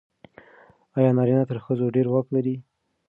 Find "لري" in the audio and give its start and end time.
2.35-2.55